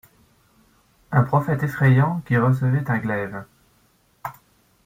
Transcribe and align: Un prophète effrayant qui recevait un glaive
Un 1.11 1.21
prophète 1.21 1.61
effrayant 1.61 2.23
qui 2.25 2.35
recevait 2.35 2.89
un 2.89 2.97
glaive 2.97 3.45